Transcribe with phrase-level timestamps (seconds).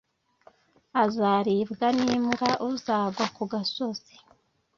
[1.03, 4.15] azaribwa n imbwa uzagwa ku gasozi